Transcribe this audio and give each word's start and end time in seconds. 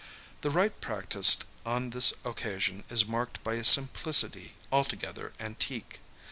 The 0.41 0.49
rite 0.49 0.81
practised 0.81 1.43
on 1.63 1.91
this 1.91 2.11
occasion 2.25 2.83
is 2.89 3.05
marked 3.05 3.43
by 3.43 3.53
a 3.53 3.63
simplicity 3.63 4.55
altogether 4.71 5.31
antique. 5.39 5.99